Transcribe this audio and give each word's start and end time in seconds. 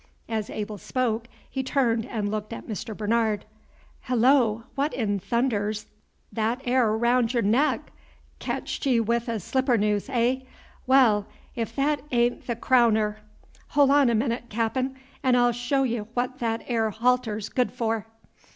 As 0.27 0.49
Abel 0.49 0.79
spoke, 0.79 1.27
he 1.47 1.61
turned 1.61 2.07
and 2.07 2.31
looked 2.31 2.53
at 2.53 2.65
Mr. 2.65 2.97
Bernard. 2.97 3.45
"Hullo! 4.07 4.63
What 4.73 4.93
'n 4.95 5.19
thunder's 5.19 5.85
that 6.33 6.59
'ere 6.65 6.97
raoun' 6.97 7.27
y'r 7.27 7.43
neck? 7.43 7.91
Ketched 8.39 8.87
ye 8.87 8.99
'ith 8.99 9.29
a 9.29 9.39
slippernoose, 9.39 10.07
hey? 10.07 10.47
Wal, 10.87 11.27
if 11.55 11.75
that 11.75 11.99
a'n't 12.11 12.47
the 12.47 12.55
craowner! 12.55 13.17
Hol' 13.67 13.91
on 13.91 14.09
a 14.09 14.15
minute, 14.15 14.45
Cap'n, 14.49 14.95
'n' 15.23 15.35
I'll 15.35 15.51
show 15.51 15.83
ye 15.83 15.99
what 15.99 16.39
that 16.39 16.63
'ere 16.67 16.89
halter's 16.89 17.47
good 17.49 17.71
for." 17.71 18.07